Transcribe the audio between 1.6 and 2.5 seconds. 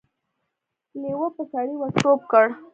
ور ټوپ کړ.